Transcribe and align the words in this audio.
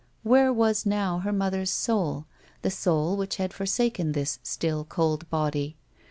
Where 0.23 0.51
was 0.51 0.83
now 0.83 1.19
her 1.19 1.31
mother's 1.31 1.69
soul, 1.69 2.25
the 2.63 2.71
soul 2.71 3.15
which 3.15 3.35
had 3.35 3.53
forsaken 3.53 4.13
this 4.13 4.39
still, 4.41 4.83
cold 4.83 5.29
body 5.29 5.77